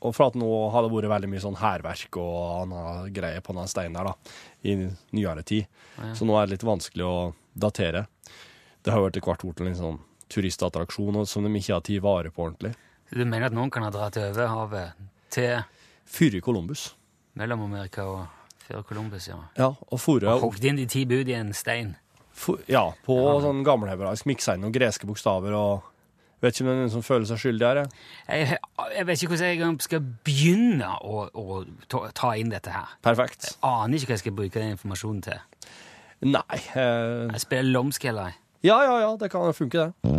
[0.00, 3.54] og for at nå har det vært veldig mye sånn hærverk og annen greie på
[3.56, 4.76] den steinen der, da, i
[5.16, 5.66] nyere tid.
[6.14, 7.16] Så nå er det litt vanskelig å
[7.58, 8.06] datere.
[8.82, 9.98] Det har jo etter hvert blitt en sånn
[10.30, 12.74] turistattraksjon som de ikke har tatt vare på ordentlig.
[13.10, 15.62] Så du mener at noen kan ha dratt over havet til
[16.08, 16.82] Før i Columbus.
[17.36, 18.26] Mellom-Amerika og
[18.64, 19.36] før Columbus, ja.
[19.58, 21.96] Ja, og fore, Og hogd inn de ti bud i en stein.
[22.32, 25.82] for, Ja, på sånn gammelhebraisk miksa inn noen greske bokstaver og
[26.40, 27.80] Vet ikke om det er noen som føler seg skyldig her.
[28.28, 28.58] jeg.
[28.94, 32.92] Jeg, vet ikke hvordan jeg skal begynne å, å ta, inn dette her.
[33.02, 33.50] Perfekt.
[33.56, 35.40] Jeg Aner ikke hva jeg skal bruke den informasjonen til.
[36.28, 38.38] Nei eh, Jeg spiller lomsk, eller?
[38.66, 40.18] Ja, ja, ja, det kan funke, det.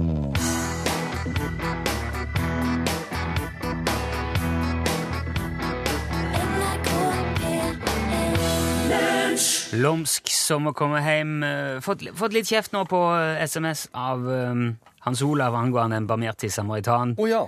[9.79, 11.43] Lomsk som å komme hjem.
[11.43, 14.63] eh, Fått, fått litt kjeft nå på eh, SMS av eh,
[15.09, 17.15] Hans Olav angående en barmhjertig samaritan.
[17.17, 17.43] Oh, ja.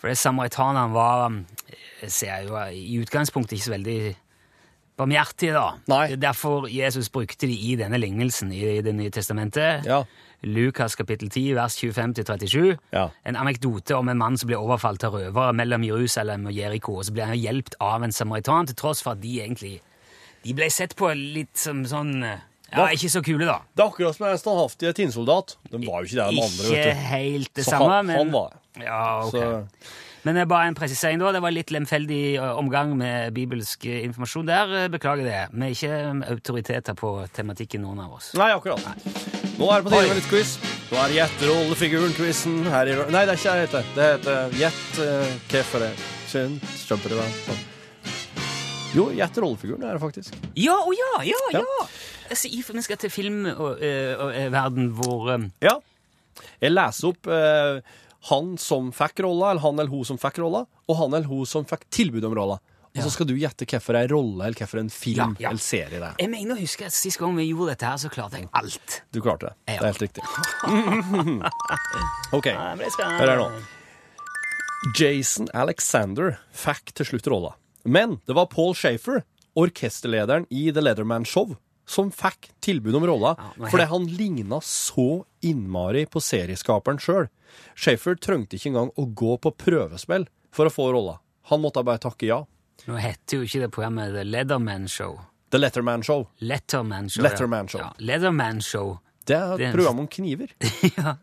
[0.00, 1.34] For det samaritaneren var
[2.08, 4.00] ser jo i utgangspunktet ikke så veldig
[5.00, 5.66] barmhjertige, da.
[5.90, 6.02] Nei.
[6.14, 9.86] Er derfor Jesus brukte de i denne lignelsen i Det nye testamentet.
[9.88, 10.04] Ja.
[10.40, 12.78] Lukas kapittel 10, vers 25-37.
[12.94, 13.10] Ja.
[13.28, 16.96] En anekdote om en mann som blir overfalt av røvere mellom Jerusalem og Jeriko.
[16.96, 19.80] Og så blir han hjulpet av en samaritan, til tross for at de egentlig
[20.40, 22.24] De ble sett på litt som sånn
[22.76, 23.58] Ja, ikke så kule, da.
[23.74, 25.56] Det er akkurat som en standhaftig tinnsoldat.
[25.70, 26.68] De var jo ikke det, de andre.
[26.76, 28.52] Ikke helt det Så samme, han- men han var.
[28.78, 29.30] Ja, ok.
[29.32, 29.66] Så-
[30.22, 31.32] Men det er bare en presisering da.
[31.32, 34.88] Det var litt lemfeldig omgang med bibelsk informasjon der.
[34.92, 35.48] Beklager det.
[35.52, 38.34] Vi er ikke autoriteter på tematikken, noen av oss.
[38.34, 38.84] Nei, akkurat.
[39.58, 40.58] Nå er det på tide med litt quiz.
[40.90, 43.84] Nå er det Gjett rollefiguren-quizen her i Nei, det er ikke det det heter.
[43.94, 45.92] Det heter Gjett uh, hvorfor det
[47.08, 47.69] det var.
[48.94, 50.34] Jo, Gjett rollefiguren er det faktisk.
[50.58, 51.60] Ja, å ja, ja, ja!
[51.62, 51.86] Ja.
[52.30, 55.50] Altså, vi skal til filmverden hvor um...
[55.62, 55.76] Ja.
[56.62, 57.78] Jeg leser opp uh,
[58.30, 61.46] han som fikk rolla, eller han eller hun som fikk rolla, og han eller hun
[61.46, 62.58] som fikk tilbud om rolla.
[62.90, 66.02] Og så skal du gjette hvorfor en rolle eller hvorfor en film eller serie det
[66.08, 66.16] er.
[66.18, 68.96] Jeg mener å huske at Sist gang vi gjorde dette, her, så klarte jeg alt.
[69.14, 69.54] Du klarte det.
[69.70, 70.26] Det er helt riktig.
[72.40, 72.50] OK.
[72.50, 72.90] Ja, det.
[72.98, 73.48] Hør her nå.
[74.98, 77.54] Jason Alexander fikk til slutt rolla.
[77.84, 79.22] Men det var Paul Shafer,
[79.58, 81.56] orkesterlederen i The Leatherman Show,
[81.88, 87.26] som fikk tilbud om rolla fordi han ligna så innmari på serieskaperen sjøl.
[87.74, 91.18] Shafer trengte ikke engang å gå på prøvespill for å få rolla.
[91.50, 92.44] Han måtte bare takke ja.
[92.86, 95.18] Nå heter jo ikke det programmet The Leatherman Show.
[95.50, 96.28] The Letterman Show.
[96.38, 97.22] Letterman Show.
[97.26, 97.80] Letterman Show.
[97.80, 98.98] Ja, Leatherman Show.
[99.26, 100.52] Det er et program om kniver.
[100.96, 101.16] ja,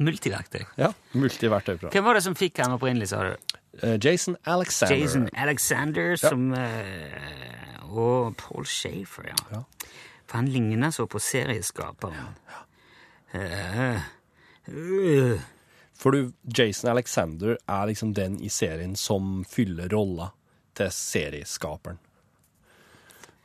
[0.00, 0.64] Multiverktøy.
[0.80, 1.92] Ja, Multiverktøyprogram.
[1.92, 3.57] Hvem var det som fikk han opprinnelig, sa du?
[3.82, 4.96] Eh, Jason Alexander.
[4.96, 9.36] Jason Alexander som eh, Og Paul Shafer, ja.
[9.52, 9.62] Ja.
[10.26, 12.16] For han ligner så på serieskaperen.
[12.48, 12.64] Ja.
[13.34, 14.00] Uh,
[14.68, 15.40] uh.
[15.98, 20.30] For du, Jason Alexander er liksom den i serien som fyller rolla
[20.76, 21.98] til serieskaperen.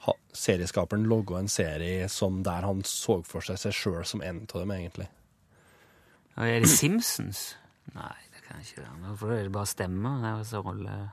[0.05, 4.43] Ha, serieskaperen logga en serie som der han så for seg seg sjøl som en
[4.43, 5.07] av dem, egentlig.
[6.35, 7.53] Er det Simpsons?
[7.95, 8.15] Nei,
[8.53, 9.17] kan ikke være.
[9.19, 10.25] For det bare stemmer.
[10.93, 11.07] Er.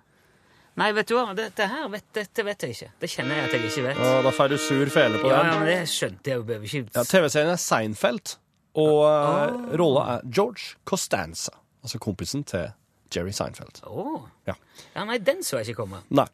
[0.80, 1.32] Nei, vet du hva?
[1.36, 2.90] Dette her vet, dette vet jeg ikke.
[3.02, 4.02] Det kjenner jeg at jeg ikke vet.
[4.06, 5.50] Og da får du sur fele på Ja, den.
[5.50, 6.44] ja, men det skjønte jeg jo.
[6.46, 8.36] Behøver ikke Ja, TV-serien er Seinfeld,
[8.78, 11.56] og uh, rolla er George Costanza.
[11.82, 12.70] Altså kompisen til
[13.14, 13.82] Jerry Seinfeld.
[13.90, 14.22] Oh.
[14.46, 14.54] Ja.
[14.94, 16.04] ja, nei, den så jeg ikke komme.
[16.14, 16.28] Nei.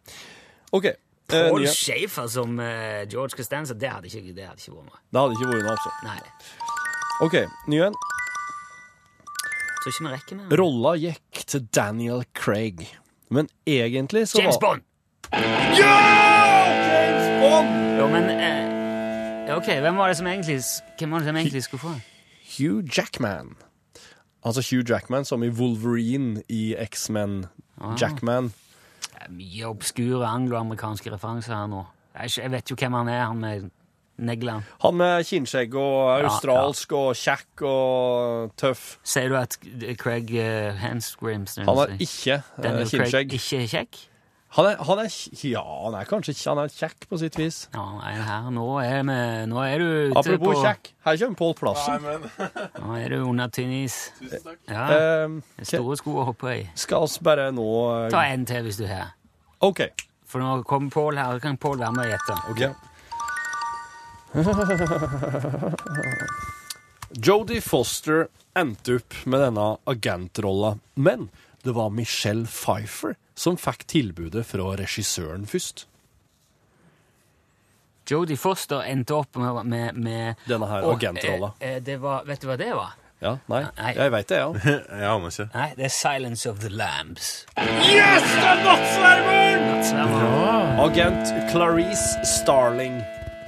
[0.77, 0.90] OK.
[0.92, 0.97] Eh,
[1.33, 1.73] Paul nye.
[1.73, 5.01] Schaefer som uh, George Costanza, det hadde ikke, det hadde ikke vært noe.
[5.11, 5.97] Det hadde ikke vært noe, altså.
[6.05, 6.21] Nei,
[7.25, 7.40] OK,
[7.73, 7.97] ny en.
[9.87, 10.57] Tror ikke vi rekker mer.
[10.59, 12.87] Rolla gikk til Daniel Craig.
[13.31, 14.83] Men egentlig så James var Bond!
[15.79, 15.92] Ja!
[16.87, 17.70] James Bond!
[18.01, 20.59] Jo, men eh, Ok, hvem var det som egentlig,
[20.99, 21.94] hvem var det som egentlig skulle få?
[22.57, 23.55] Hugh Jackman.
[24.44, 27.46] Altså Hugh Jackman som i Wolverine i X-Men.
[28.01, 28.53] Jackman.
[29.03, 31.85] Det er mye obskure angloamerikanske referanser her nå.
[32.16, 33.70] Jeg vet jo hvem han er, han med
[34.18, 34.64] neglene.
[34.85, 38.96] Han med kinnskjegg og australsk og kjekk og tøff.
[39.07, 39.57] Sier du at
[40.00, 43.35] Craig uh, Hansgrims Han har ikke uh, Craig kinnskjegg.
[43.40, 43.98] ikke er kjekk?
[44.57, 45.11] Han er, han er
[45.44, 47.57] Ja, han er kanskje ikke Han er kjekk på sitt vis.
[47.74, 49.16] Ja, nei, her, nå er, vi,
[49.50, 52.07] nå er du ute Apropos på kjekk, her kommer Pål Plassen.
[52.87, 53.98] Nå er du under tynn is.
[54.70, 56.64] Ja, Eh, det er store sko å hoppe i.
[56.79, 59.12] skal oss bare nå uh, Ta en til hvis du har.
[59.66, 59.83] OK.
[60.26, 62.38] For nå kommer Pål her, kan Pål være med og gjette.
[62.55, 62.96] Ok.
[67.11, 71.29] Jodie Foster endte opp med denne agentrolla, men
[71.64, 75.87] det var Michelle Pfeiffer som fikk tilbudet fra regissøren først.
[78.07, 81.53] Jodie Foster endte opp med, med, med Denne her agentrolla.
[81.59, 82.94] eh, eh, det var, vet du hva det var?
[83.25, 83.92] Ja, nei, Nei.
[83.96, 84.51] jeg veit det, ja.
[85.01, 85.46] Jeg aner ikke.
[85.55, 87.31] Nei, det er Silence of the Lambs.
[87.57, 89.64] Yes, det er Nattsvermeren!
[89.72, 90.85] Nattsvermer.
[90.85, 93.01] Agent Clarice Starling.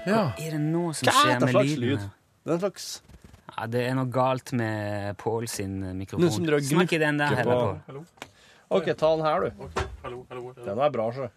[0.08, 0.22] Ja.
[0.38, 1.88] Er det noe som Hva er skjer det med slags lyden?
[1.88, 2.10] lyd?
[2.44, 2.88] Det er en slags
[3.58, 6.46] Ja, det er noe galt med Pål sin eh, mikrofon.
[6.68, 8.04] Snakk i den der heller, på- Pål.
[8.70, 9.68] OK, ta den her, du.
[10.04, 10.52] Hallo, hallo.
[10.64, 11.28] Den er bra, sjø.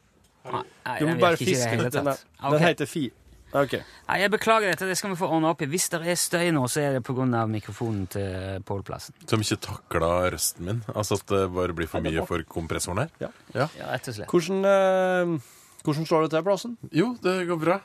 [0.52, 1.92] Nei, Du må bare det fiske den.
[1.92, 3.12] Den, er- den heter Fi...
[3.52, 3.82] Okay.
[4.08, 5.68] Nei, jeg beklager dette, det skal vi få ordna opp i.
[5.68, 7.26] Hvis det er støy nå, så er det pga.
[7.52, 9.14] mikrofonen til Pål Plassen.
[9.28, 10.80] Som ikke takla røsten min.
[10.96, 13.32] Altså at det bare blir for mye for kompressoren her.
[13.54, 14.30] Ja, rett og slett.
[14.32, 15.50] Hvordan, eh,
[15.84, 16.78] hvordan står det til, Plassen?
[16.96, 17.80] Jo, det går bra.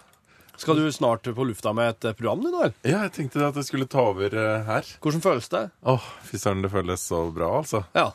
[0.57, 2.73] Skal du snart på lufta med et eh, program, du, Noel?
[2.87, 4.93] Ja, jeg tenkte at jeg skulle ta over eh, her.
[5.05, 5.67] Hvordan føles det?
[5.85, 7.85] Åh, fy søren, det føles så bra, altså.
[7.97, 8.11] Ja.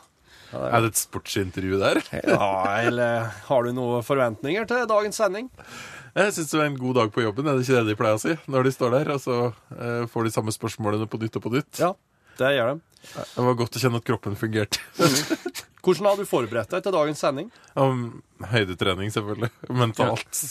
[0.52, 2.02] Er det et sportsintervju der?
[2.34, 2.52] ja.
[2.82, 5.48] Eller har du noen forventninger til dagens sending?
[6.12, 7.46] Jeg syns det er en god dag på jobben.
[7.48, 8.34] Er det ikke det de pleier å si?
[8.52, 9.36] Når de står der, og så
[9.78, 11.80] eh, får de samme spørsmålene på nytt og på nytt.
[11.80, 11.94] Ja,
[12.38, 12.80] det gjør de.
[13.02, 14.82] Det var godt å kjenne at kroppen fungerte.
[15.82, 17.48] Hvordan har du forberedt deg til dagens sending?
[17.74, 19.50] Um, høydetrening, selvfølgelig.
[19.74, 20.42] Mentalt.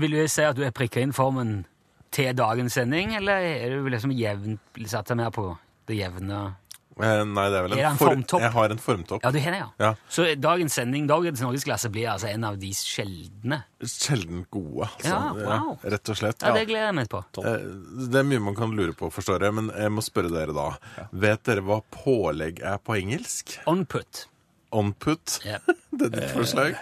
[0.00, 1.66] Vil du si at du er prikka inn formen
[2.14, 5.50] til dagens sending, eller er du liksom jevnt satt deg mer på
[5.90, 6.40] det jevne
[7.00, 8.40] Eh, nei, det er vel en, Er en form- formtopp?
[8.42, 9.22] Jeg har en formtopp.
[9.24, 9.68] Ja, du har det, ja.
[9.80, 9.90] Ja.
[10.10, 13.62] Så dagens sending, dagens norgesklasse, blir altså en av de sjeldne.
[13.80, 15.08] Sjelden gode, altså.
[15.14, 15.20] Ja,
[15.62, 15.78] wow.
[15.94, 16.42] Rett og slett.
[16.44, 17.22] Ja, det gleder jeg meg på.
[17.40, 17.64] Eh,
[18.10, 20.66] Det er mye man kan lure på, forstår jeg, men jeg må spørre dere da.
[21.12, 23.56] Vet dere hva pålegg er på engelsk?
[23.70, 24.26] Onput.
[24.72, 25.38] Onput?
[25.46, 25.62] Yep.
[25.70, 25.74] Ja.
[25.96, 26.76] Det er ditt forslag?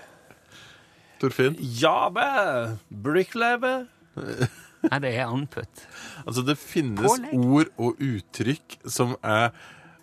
[1.21, 1.57] Torfinn?
[1.59, 3.87] Jabe, brickleve.
[4.19, 5.81] Nei, det er onput.
[6.27, 7.35] Altså, det finnes Pålegg?
[7.35, 9.51] ord og uttrykk som er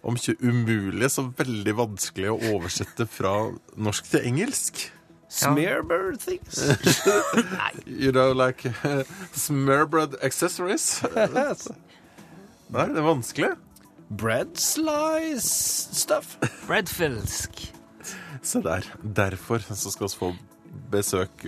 [0.05, 3.33] om ikke umulig, så veldig vanskelig å oversette fra
[3.75, 4.85] norsk til engelsk.
[5.35, 6.61] Smearbird things.
[7.85, 11.03] You know, like uh, smørbrød accessories.
[12.73, 13.51] Nei, det er vanskelig.
[14.09, 15.49] Bread slice
[15.97, 16.37] stuff.
[16.67, 17.73] Breadfilsk.
[18.45, 18.85] Se der.
[19.01, 20.31] Derfor så skal vi få
[20.91, 21.45] besøk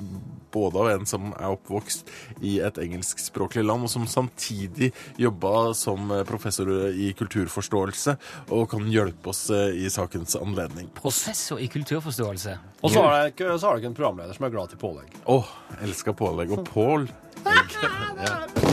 [0.54, 2.10] både av en som er oppvokst
[2.46, 8.18] i et engelskspråklig land, og som samtidig jobba som professor i kulturforståelse,
[8.56, 10.90] og kan hjelpe oss eh, i sakens anledning.
[10.98, 12.58] Professor i kulturforståelse.
[12.82, 15.14] Og så har, du ikke en programleder som er glad til pålegg.
[15.28, 15.42] Å,
[15.84, 16.54] elska pålegg.
[16.58, 17.08] Og Pål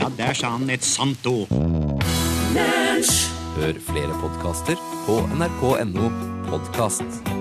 [0.00, 1.50] Ja, der sa han et sant ord.
[3.56, 6.08] Hør flere podkaster på nrk.no
[6.48, 7.39] podkast.